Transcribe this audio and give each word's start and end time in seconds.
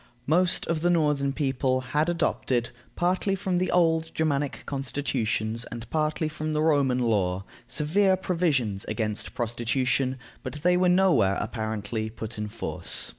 Most 0.25 0.65
of 0.65 0.81
the 0.81 0.89
northern 0.89 1.31
people 1.31 1.81
had 1.81 2.09
adopted, 2.09 2.71
partly 2.95 3.35
from 3.35 3.59
the 3.59 3.69
old 3.69 4.09
Germanic 4.15 4.63
constitutions 4.65 5.63
and 5.65 5.87
partly 5.91 6.27
from 6.27 6.53
the 6.53 6.61
Roman 6.63 6.97
law, 6.97 7.43
severe 7.67 8.15
provisions 8.17 8.83
against 8.85 9.35
prostitution, 9.35 10.17
but 10.41 10.53
they 10.63 10.75
were 10.75 10.89
nowhere, 10.89 11.37
apparently, 11.39 12.09
put 12.09 12.39
in 12.39 12.47
force. 12.47 13.09